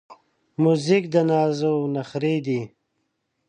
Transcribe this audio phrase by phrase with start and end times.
[0.63, 2.61] موزیک د نازو نخری دی.